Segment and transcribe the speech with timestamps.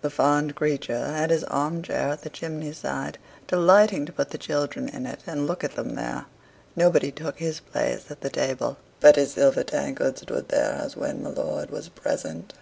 [0.00, 4.38] The fond creature had his arm chair at the chimney side delighting to put the
[4.38, 6.24] children in it, and look at them there.
[6.74, 11.22] Nobody took his place at the table; but his silver tankard stood there as when
[11.22, 12.54] my lord was present.